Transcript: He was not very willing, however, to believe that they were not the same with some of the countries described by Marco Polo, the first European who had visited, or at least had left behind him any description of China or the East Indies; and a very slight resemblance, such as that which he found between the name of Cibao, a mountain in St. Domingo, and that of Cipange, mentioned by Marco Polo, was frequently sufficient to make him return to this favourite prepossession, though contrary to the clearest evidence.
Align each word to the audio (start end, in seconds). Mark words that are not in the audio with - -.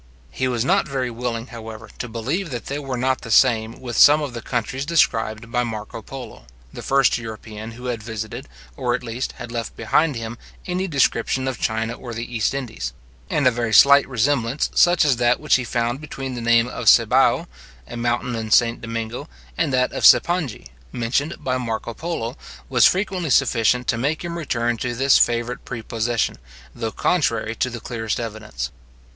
He 0.31 0.47
was 0.47 0.65
not 0.65 0.87
very 0.87 1.11
willing, 1.11 1.45
however, 1.53 1.87
to 1.99 2.09
believe 2.09 2.49
that 2.49 2.65
they 2.65 2.79
were 2.79 2.97
not 2.97 3.21
the 3.21 3.29
same 3.29 3.79
with 3.79 3.95
some 3.99 4.19
of 4.19 4.33
the 4.33 4.41
countries 4.41 4.83
described 4.83 5.51
by 5.51 5.63
Marco 5.63 6.01
Polo, 6.01 6.45
the 6.73 6.81
first 6.81 7.19
European 7.19 7.73
who 7.73 7.85
had 7.85 8.01
visited, 8.01 8.47
or 8.75 8.95
at 8.95 9.03
least 9.03 9.33
had 9.33 9.51
left 9.51 9.75
behind 9.77 10.15
him 10.15 10.39
any 10.65 10.87
description 10.87 11.47
of 11.47 11.59
China 11.59 11.93
or 11.93 12.15
the 12.15 12.35
East 12.35 12.55
Indies; 12.55 12.93
and 13.29 13.45
a 13.45 13.51
very 13.51 13.71
slight 13.75 14.07
resemblance, 14.07 14.71
such 14.73 15.05
as 15.05 15.17
that 15.17 15.39
which 15.39 15.53
he 15.53 15.63
found 15.63 16.01
between 16.01 16.33
the 16.33 16.41
name 16.41 16.67
of 16.67 16.89
Cibao, 16.89 17.45
a 17.87 17.95
mountain 17.95 18.33
in 18.35 18.49
St. 18.49 18.81
Domingo, 18.81 19.29
and 19.55 19.71
that 19.71 19.91
of 19.91 20.03
Cipange, 20.03 20.65
mentioned 20.91 21.35
by 21.43 21.59
Marco 21.59 21.93
Polo, 21.93 22.35
was 22.69 22.87
frequently 22.87 23.29
sufficient 23.29 23.85
to 23.85 23.99
make 23.99 24.25
him 24.25 24.35
return 24.35 24.77
to 24.77 24.95
this 24.95 25.19
favourite 25.19 25.63
prepossession, 25.63 26.39
though 26.73 26.91
contrary 26.91 27.53
to 27.57 27.69
the 27.69 27.79
clearest 27.79 28.19
evidence. 28.19 28.71